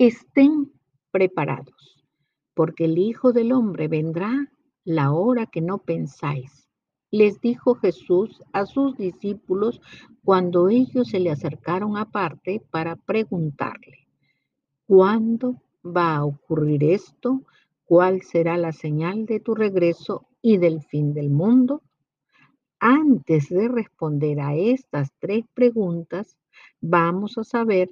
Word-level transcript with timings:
Estén 0.00 0.72
preparados, 1.10 2.02
porque 2.54 2.86
el 2.86 2.96
Hijo 2.96 3.34
del 3.34 3.52
Hombre 3.52 3.86
vendrá 3.86 4.50
la 4.82 5.12
hora 5.12 5.44
que 5.44 5.60
no 5.60 5.76
pensáis. 5.76 6.70
Les 7.10 7.38
dijo 7.42 7.74
Jesús 7.74 8.42
a 8.54 8.64
sus 8.64 8.96
discípulos 8.96 9.82
cuando 10.24 10.70
ellos 10.70 11.08
se 11.08 11.20
le 11.20 11.30
acercaron 11.30 11.98
aparte 11.98 12.62
para 12.70 12.96
preguntarle, 12.96 14.08
¿cuándo 14.86 15.60
va 15.84 16.16
a 16.16 16.24
ocurrir 16.24 16.82
esto? 16.82 17.42
¿Cuál 17.84 18.22
será 18.22 18.56
la 18.56 18.72
señal 18.72 19.26
de 19.26 19.38
tu 19.38 19.54
regreso 19.54 20.28
y 20.40 20.56
del 20.56 20.80
fin 20.80 21.12
del 21.12 21.28
mundo? 21.28 21.82
Antes 22.78 23.50
de 23.50 23.68
responder 23.68 24.40
a 24.40 24.54
estas 24.54 25.12
tres 25.18 25.44
preguntas, 25.52 26.38
vamos 26.80 27.36
a 27.36 27.44
saber 27.44 27.90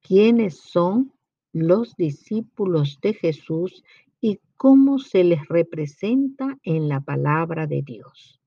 quiénes 0.00 0.60
son 0.60 1.17
los 1.66 1.96
discípulos 1.96 2.98
de 3.02 3.14
Jesús 3.14 3.82
y 4.20 4.40
cómo 4.56 4.98
se 4.98 5.24
les 5.24 5.46
representa 5.48 6.58
en 6.62 6.88
la 6.88 7.00
palabra 7.00 7.66
de 7.66 7.82
Dios. 7.82 8.40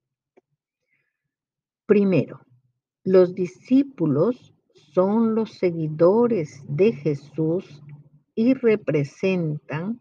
Primero, 1.85 2.41
los 3.03 3.33
discípulos 3.33 4.53
son 4.93 5.35
los 5.35 5.53
seguidores 5.53 6.63
de 6.67 6.93
Jesús 6.93 7.81
y 8.35 8.53
representan 8.53 9.99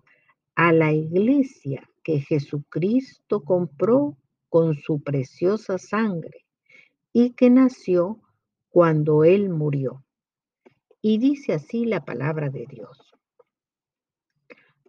a 0.54 0.72
la 0.72 0.92
iglesia 0.92 1.88
que 2.04 2.20
Jesucristo 2.20 3.42
compró 3.42 4.16
con 4.48 4.74
su 4.74 5.00
preciosa 5.02 5.78
sangre 5.78 6.44
y 7.12 7.30
que 7.30 7.50
nació 7.50 8.20
cuando 8.68 9.24
Él 9.24 9.48
murió. 9.48 10.04
Y 11.02 11.18
dice 11.18 11.54
así 11.54 11.86
la 11.86 12.04
palabra 12.04 12.50
de 12.50 12.66
Dios. 12.66 12.98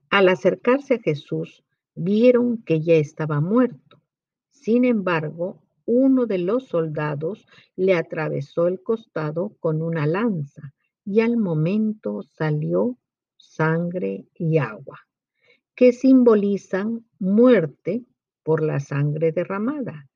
Al 0.09 0.27
acercarse 0.27 0.95
a 0.95 0.99
Jesús, 0.99 1.63
vieron 1.95 2.63
que 2.63 2.81
ya 2.81 2.95
estaba 2.95 3.39
muerto. 3.39 4.01
Sin 4.49 4.83
embargo, 4.83 5.61
uno 5.85 6.25
de 6.25 6.37
los 6.37 6.67
soldados 6.67 7.47
le 7.75 7.95
atravesó 7.95 8.67
el 8.67 8.81
costado 8.83 9.55
con 9.59 9.81
una 9.81 10.05
lanza 10.05 10.73
y 11.05 11.21
al 11.21 11.37
momento 11.37 12.21
salió 12.23 12.97
sangre 13.37 14.27
y 14.35 14.57
agua, 14.57 14.99
que 15.75 15.93
simbolizan 15.93 17.05
muerte 17.19 18.05
por 18.43 18.61
la 18.61 18.79
sangre 18.79 19.31
derramada 19.31 20.09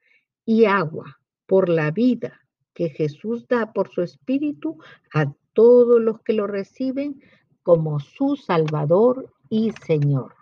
y 0.46 0.66
agua 0.66 1.20
por 1.46 1.70
la 1.70 1.92
vida 1.92 2.42
que 2.74 2.90
Jesús 2.90 3.48
da 3.48 3.72
por 3.74 3.90
su 3.90 4.02
espíritu 4.02 4.78
a 5.14 5.34
todos 5.56 6.00
los 6.00 6.22
que 6.22 6.34
lo 6.34 6.46
reciben 6.46 7.20
como 7.64 8.00
su 8.00 8.36
Salvador 8.36 9.34
y 9.50 9.72
Señor. 9.88 10.36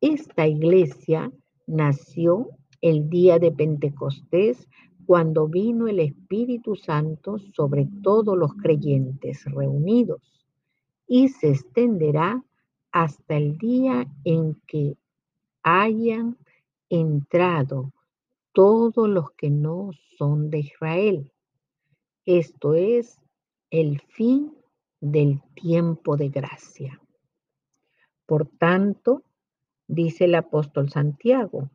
Esta 0.00 0.46
iglesia 0.46 1.32
nació 1.66 2.50
el 2.80 3.10
día 3.10 3.40
de 3.40 3.50
Pentecostés 3.50 4.68
cuando 5.06 5.48
vino 5.48 5.88
el 5.88 5.98
Espíritu 5.98 6.76
Santo 6.76 7.38
sobre 7.38 7.88
todos 8.02 8.38
los 8.38 8.54
creyentes 8.54 9.44
reunidos 9.46 10.20
y 11.08 11.28
se 11.28 11.50
extenderá 11.50 12.44
hasta 12.92 13.36
el 13.36 13.58
día 13.58 14.06
en 14.24 14.54
que 14.66 14.96
hayan 15.62 16.36
entrado 16.90 17.92
todos 18.52 19.08
los 19.08 19.30
que 19.32 19.50
no 19.50 19.90
son 20.16 20.50
de 20.50 20.60
Israel. 20.60 21.32
Esto 22.26 22.74
es 22.74 23.18
el 23.70 24.00
fin 24.00 24.56
del 25.00 25.42
tiempo 25.54 26.16
de 26.16 26.28
gracia. 26.28 27.00
Por 28.26 28.46
tanto, 28.46 29.22
dice 29.86 30.24
el 30.24 30.34
apóstol 30.34 30.90
Santiago, 30.90 31.70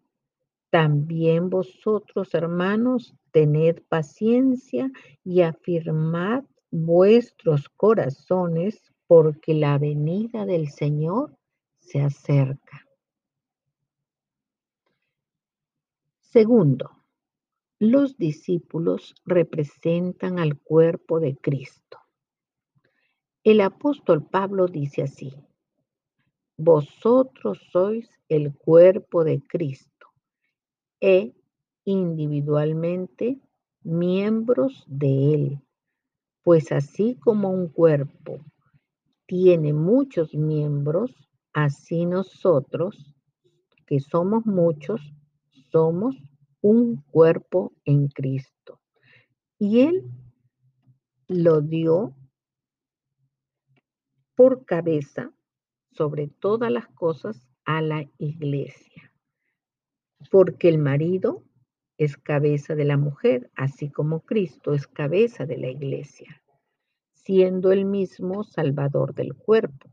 también 0.69 1.49
vosotros, 1.49 2.33
hermanos, 2.33 3.13
tened 3.31 3.83
paciencia 3.89 4.91
y 5.23 5.41
afirmad 5.41 6.43
vuestros 6.71 7.69
corazones, 7.69 8.91
porque 9.05 9.53
la 9.53 9.77
venida 9.77 10.45
del 10.45 10.69
Señor 10.69 11.37
se 11.79 12.01
acerca. 12.01 12.87
Segundo, 16.21 17.02
los 17.83 18.17
discípulos 18.17 19.13
representan 19.25 20.39
al 20.39 20.57
cuerpo 20.57 21.19
de 21.19 21.35
Cristo. 21.35 21.99
El 23.43 23.59
apóstol 23.59 24.25
Pablo 24.25 24.67
dice 24.67 25.01
así, 25.01 25.33
vosotros 26.55 27.59
sois 27.73 28.09
el 28.29 28.55
cuerpo 28.55 29.25
de 29.25 29.43
Cristo 29.43 30.07
e 31.01 31.33
individualmente 31.83 33.41
miembros 33.81 34.85
de 34.87 35.33
Él, 35.33 35.59
pues 36.41 36.71
así 36.71 37.15
como 37.15 37.49
un 37.49 37.67
cuerpo 37.67 38.39
tiene 39.25 39.73
muchos 39.73 40.33
miembros, 40.33 41.11
así 41.51 42.05
nosotros, 42.05 43.13
que 43.85 43.99
somos 43.99 44.45
muchos, 44.45 45.01
somos 45.69 46.15
un 46.63 47.03
cuerpo 47.11 47.73
en 47.83 48.07
Cristo. 48.07 48.79
Y 49.59 49.81
Él 49.81 50.09
lo 51.27 51.61
dio 51.61 52.15
por 54.33 54.65
cabeza 54.65 55.33
sobre 55.91 56.27
todas 56.27 56.71
las 56.71 56.87
cosas 56.87 57.49
a 57.65 57.81
la 57.81 58.09
iglesia. 58.17 59.13
Porque 60.31 60.69
el 60.69 60.77
marido 60.77 61.43
es 61.97 62.15
cabeza 62.15 62.75
de 62.75 62.85
la 62.85 62.97
mujer, 62.97 63.51
así 63.55 63.89
como 63.89 64.21
Cristo 64.21 64.73
es 64.73 64.87
cabeza 64.87 65.45
de 65.45 65.57
la 65.57 65.67
iglesia, 65.67 66.41
siendo 67.13 67.73
el 67.73 67.83
mismo 67.83 68.45
salvador 68.45 69.13
del 69.13 69.35
cuerpo. 69.35 69.89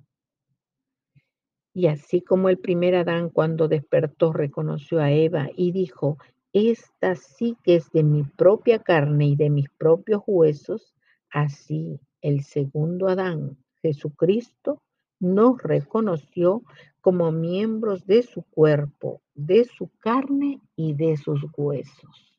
Y 1.75 1.89
así 1.89 2.23
como 2.23 2.49
el 2.49 2.59
primer 2.59 2.95
Adán 2.95 3.29
cuando 3.29 3.67
despertó 3.67 4.33
reconoció 4.33 5.01
a 5.01 5.11
Eva 5.11 5.49
y 5.57 5.73
dijo, 5.73 6.17
esta 6.53 7.15
sí 7.15 7.57
que 7.63 7.77
es 7.77 7.91
de 7.93 8.03
mi 8.03 8.25
propia 8.25 8.81
carne 8.81 9.27
y 9.27 9.37
de 9.37 9.51
mis 9.51 9.69
propios 9.71 10.23
huesos, 10.27 10.95
así 11.31 12.01
el 12.21 12.43
segundo 12.43 13.09
Adán, 13.09 13.57
Jesucristo, 13.83 14.83
nos 15.21 15.63
reconoció 15.63 16.63
como 17.01 17.31
miembros 17.31 18.07
de 18.07 18.23
su 18.23 18.43
cuerpo, 18.43 19.21
de 19.35 19.65
su 19.65 19.91
carne 19.99 20.61
y 20.77 20.95
de 20.95 21.17
sus 21.17 21.45
huesos. 21.57 22.35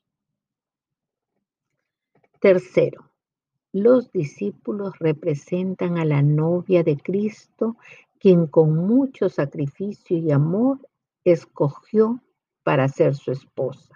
Tercero, 2.39 3.11
los 3.71 4.11
discípulos 4.11 4.97
representan 4.99 5.97
a 5.97 6.05
la 6.05 6.21
novia 6.21 6.83
de 6.83 6.97
Cristo 6.97 7.77
quien 8.19 8.47
con 8.47 8.75
mucho 8.75 9.29
sacrificio 9.29 10.17
y 10.17 10.31
amor 10.31 10.79
escogió 11.23 12.21
para 12.63 12.87
ser 12.87 13.15
su 13.15 13.31
esposa. 13.31 13.95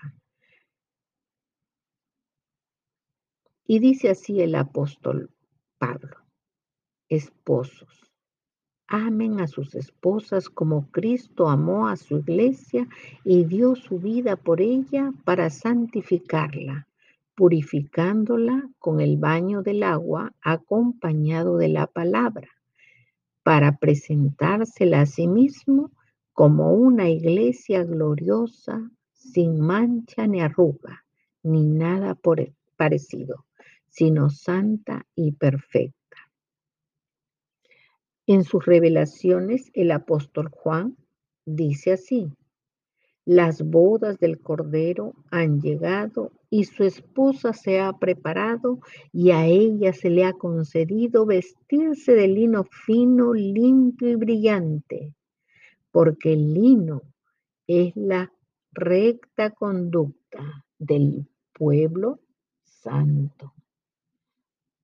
Y 3.67 3.79
dice 3.79 4.09
así 4.09 4.41
el 4.41 4.55
apóstol 4.55 5.31
Pablo, 5.79 6.17
esposos, 7.09 8.11
amen 8.87 9.39
a 9.39 9.47
sus 9.47 9.73
esposas 9.73 10.49
como 10.49 10.91
Cristo 10.91 11.49
amó 11.49 11.87
a 11.87 11.95
su 11.95 12.17
iglesia 12.17 12.87
y 13.23 13.43
dio 13.45 13.75
su 13.75 13.99
vida 13.99 14.35
por 14.35 14.61
ella 14.61 15.11
para 15.23 15.49
santificarla, 15.49 16.87
purificándola 17.35 18.69
con 18.77 19.01
el 19.01 19.17
baño 19.17 19.63
del 19.63 19.81
agua 19.81 20.33
acompañado 20.41 21.57
de 21.57 21.69
la 21.69 21.87
palabra 21.87 22.49
para 23.41 23.77
presentársela 23.77 25.01
a 25.01 25.05
sí 25.05 25.27
mismo 25.27 25.91
como 26.35 26.73
una 26.73 27.09
iglesia 27.09 27.85
gloriosa, 27.85 28.91
sin 29.13 29.57
mancha 29.57 30.27
ni 30.27 30.41
arruga, 30.41 31.05
ni 31.43 31.63
nada 31.63 32.13
por 32.13 32.51
parecido, 32.75 33.45
sino 33.87 34.29
santa 34.29 35.07
y 35.15 35.31
perfecta. 35.31 36.17
En 38.27 38.43
sus 38.43 38.65
revelaciones, 38.65 39.71
el 39.73 39.91
apóstol 39.91 40.49
Juan 40.49 40.97
dice 41.45 41.93
así, 41.93 42.33
las 43.23 43.61
bodas 43.61 44.19
del 44.19 44.41
Cordero 44.41 45.13
han 45.31 45.61
llegado 45.61 46.33
y 46.49 46.65
su 46.65 46.83
esposa 46.83 47.53
se 47.53 47.79
ha 47.79 47.93
preparado 47.93 48.79
y 49.13 49.31
a 49.31 49.45
ella 49.45 49.93
se 49.93 50.09
le 50.09 50.25
ha 50.25 50.33
concedido 50.33 51.25
vestirse 51.25 52.13
de 52.13 52.27
lino 52.27 52.65
fino, 52.65 53.33
limpio 53.33 54.09
y 54.09 54.15
brillante, 54.15 55.13
porque 55.95 56.33
el 56.33 56.53
lino 56.53 57.03
es 57.65 57.95
la 57.95 58.29
recta 58.73 59.51
conducta 59.51 60.65
del 60.77 61.25
pueblo 61.53 62.19
santo. 62.65 63.53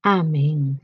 Amén. 0.04 0.82